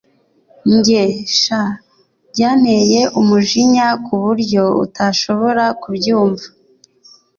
Njye 0.75 1.03
sha 1.41 1.63
byanteye 2.31 3.01
umujinya 3.19 3.87
kuburyo 4.05 4.63
utashobora 4.85 5.65
kubyumva 5.81 6.45